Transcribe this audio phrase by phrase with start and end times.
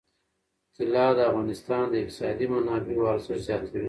[0.75, 3.79] طلا د افغانستان د اقتصادي منابعو ارزښت زیاتوي.